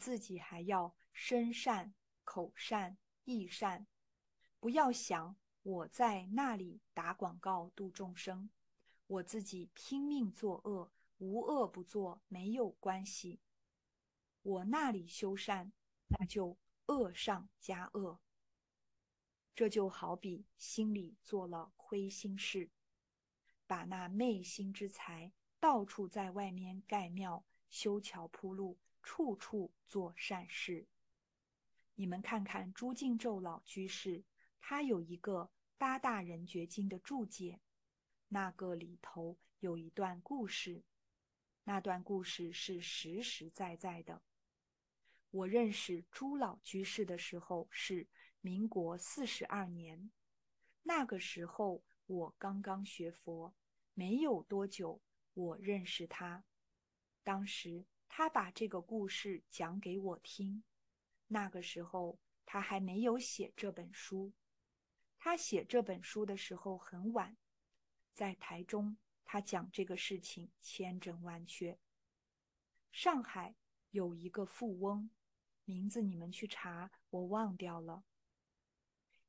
[0.00, 1.94] 自己还要身善、
[2.24, 3.86] 口善、意善，
[4.58, 8.48] 不要想我在那里打广告度众生，
[9.06, 13.40] 我自己拼命作恶，无恶不作，没有关系。
[14.42, 15.70] 我那里修善，
[16.08, 16.56] 那就
[16.86, 18.18] 恶上加恶。
[19.54, 22.70] 这就好比心里做了亏心事，
[23.66, 30.86] 把那昧心之财到处在外面盖庙、修桥铺路，处处做善事。
[31.94, 34.24] 你们看看朱敬宙老居士，
[34.60, 35.42] 他有一个
[35.78, 37.60] 《八大人觉经》的注解，
[38.28, 40.82] 那个里头有一段故事，
[41.64, 44.22] 那段故事是实实在在的。
[45.30, 48.08] 我认识朱老居士的时候是。
[48.42, 50.10] 民国四十二年，
[50.84, 53.54] 那个时候我刚刚学佛，
[53.92, 55.02] 没有多久，
[55.34, 56.42] 我认识他。
[57.22, 60.62] 当时他把这个故事讲给我听。
[61.28, 64.34] 那个时候他还没有写这本书。
[65.16, 67.36] 他写这本书的时候很晚，
[68.12, 71.78] 在台中，他讲这个事情千真万确。
[72.90, 73.54] 上海
[73.90, 75.08] 有一个富翁，
[75.64, 78.02] 名字你们去查，我忘掉了。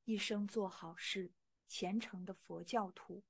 [0.05, 1.31] 一生做好事，
[1.67, 3.23] 虔诚的佛教徒，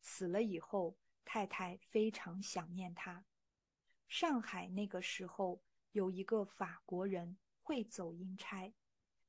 [0.00, 3.26] 死了以后，太太非常想念他。
[4.08, 8.72] 上海那个时候有一个法国人会走阴差，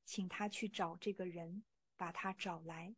[0.06, 1.64] 请他去找这个人，
[1.98, 2.96] 把他找来，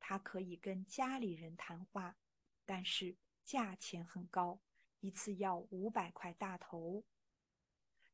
[0.00, 2.16] 他可以跟家里人谈话，
[2.64, 4.58] 但是价钱很高，
[5.00, 7.04] 一次要五百块大头。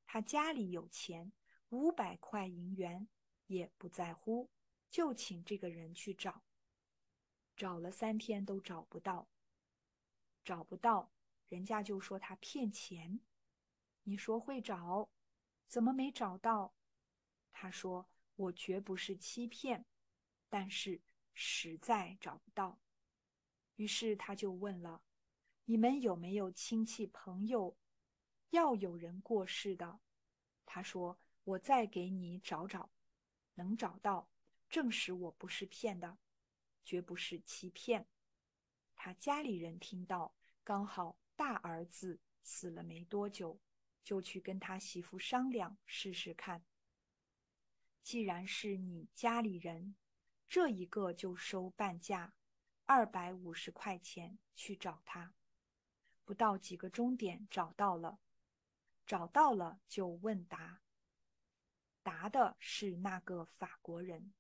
[0.05, 1.33] 他家里有钱，
[1.71, 3.09] 五百块银元
[3.47, 4.51] 也不在乎。
[4.91, 6.43] 就请这个人去找，
[7.57, 9.29] 找了三天都找不到，
[10.45, 11.11] 找不到，
[11.55, 13.21] 人家就说他骗钱。
[14.03, 15.09] 你说会找，
[15.69, 16.75] 怎么没找到？
[17.53, 19.87] 他说我绝不是欺骗，
[20.49, 21.01] 但是
[21.33, 22.81] 实在找不到。
[23.77, 25.01] 于是他就问了：
[25.67, 27.77] 你们有没有亲戚朋友
[28.51, 30.01] 要有人过世的？
[30.67, 32.91] 他说我再给你找找，
[33.55, 34.29] 能找到。
[34.69, 36.19] 证实我不是骗的，
[36.85, 38.09] 绝不是欺骗。
[38.97, 40.35] 他家里人听到，
[40.65, 43.61] 刚好大儿子死了没多久，
[44.03, 46.65] 就去跟他媳妇商量试试看。
[48.03, 49.97] 既然是你家里人，
[50.49, 52.35] 这一个就收半价，
[52.85, 55.35] 二百五十块钱去找他。
[56.25, 58.21] 不到几个钟点找到了，
[59.07, 60.83] 找到了就问答，
[62.03, 64.33] 答的是那个法国人。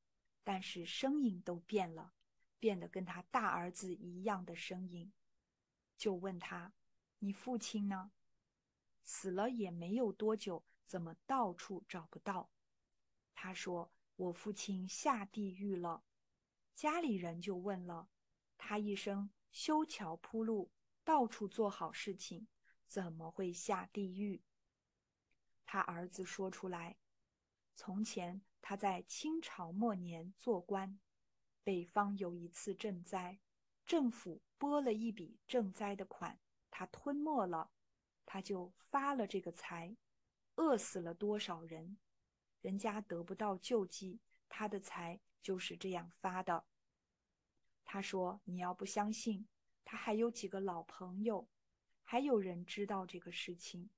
[0.42, 2.12] 但是声音都变了，
[2.58, 5.10] 变得跟他大儿子一样的声音，
[5.96, 6.74] 就问他
[7.24, 8.12] ：“你父亲呢？
[9.02, 12.50] 死了也没有多久，怎么到处找不到？”
[13.34, 16.04] 他说：“我父亲下地狱了。”
[16.76, 18.10] 家里人就问了
[18.58, 20.70] 他一声：“修桥铺路，
[21.02, 22.46] 到处做好事情，
[22.86, 24.42] 怎么会下地狱？”
[25.64, 26.98] 他儿子说出来
[27.74, 30.98] ：“从前。”他在清朝末年做官，
[31.62, 33.38] 北方有一次赈灾，
[33.86, 36.40] 政府拨了一笔赈灾的款，
[36.76, 37.70] 他吞没了，
[38.26, 39.96] 他就发了这个财，
[40.56, 41.96] 饿死了多少人，
[42.62, 44.18] 人家得不到救济，
[44.48, 46.64] 他的财就是这样发的。
[47.84, 49.46] 他说：“你要不相信，
[49.84, 51.48] 他还有几个老朋友，
[52.02, 53.88] 还有人知道这个事情。”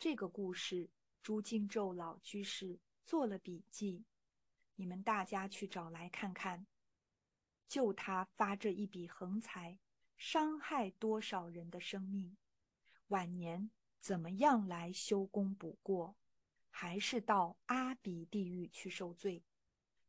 [0.00, 0.88] 这个故事。
[1.22, 4.06] 朱敬宙老居士做了笔记，
[4.76, 6.66] 你们大家去找来看看。
[7.66, 9.78] 就他发这一笔横财，
[10.16, 12.36] 伤害多少人的生命，
[13.08, 13.70] 晚年
[14.00, 16.16] 怎么样来修功补过，
[16.70, 19.44] 还是到阿鼻地狱去受罪，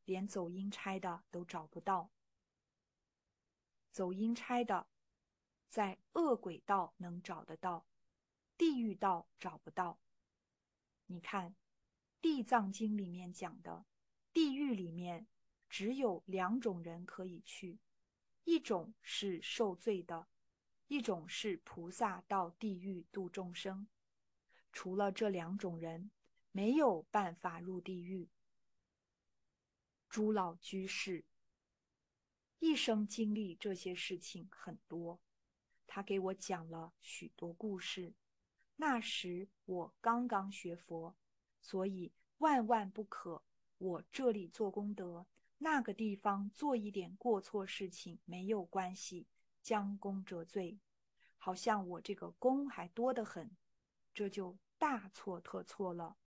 [0.06, 2.12] 连走阴差的都找不到。
[3.92, 4.88] 走阴差的，
[5.70, 7.86] 在恶鬼道能找得到，
[8.58, 10.00] 地狱道找不到。
[11.06, 11.52] 你看，
[12.22, 13.86] 《地藏经》里面讲的，
[14.34, 15.28] 地狱里面
[15.70, 17.80] 只有两种人可以去，
[18.46, 20.28] 一种是受罪的，
[20.88, 23.88] 一种是菩萨到地狱度众生。
[24.72, 26.10] 除了这两种人，
[26.52, 28.30] 没有办法入地狱。
[30.08, 31.26] 朱老居士
[32.60, 35.20] 一生经历这些事情很多，
[35.86, 38.14] 他给我讲了许多故事。
[38.76, 41.16] 那时我刚刚学佛，
[41.62, 43.44] 所以万万不可。
[43.78, 45.26] 我这里做功德，
[45.66, 49.26] 那个地方做一点过错事情没有关系，
[49.64, 50.78] 将功折罪，
[51.40, 53.50] 好像我这个功还多得很，
[54.14, 56.18] 这就大错特错了。